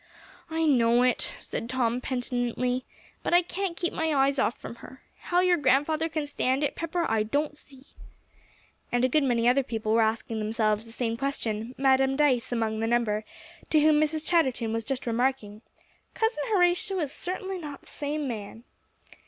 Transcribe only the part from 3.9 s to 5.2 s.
my eyes off from her.